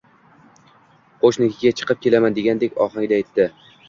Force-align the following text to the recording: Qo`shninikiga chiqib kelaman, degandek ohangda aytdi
Qo`shninikiga 1.25 1.73
chiqib 1.81 1.99
kelaman, 2.05 2.37
degandek 2.39 2.81
ohangda 2.87 3.21
aytdi 3.21 3.47